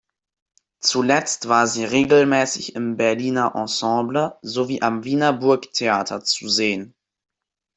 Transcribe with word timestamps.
Zuletzt 0.79 1.47
war 1.47 1.67
sie 1.67 1.83
regelmäßig 1.85 2.73
im 2.73 2.97
Berliner 2.97 3.51
Ensemble 3.53 4.35
sowie 4.41 4.81
am 4.81 5.03
Wiener 5.03 5.31
Burgtheater 5.31 6.23
zu 6.23 6.49
sehen. 6.49 6.95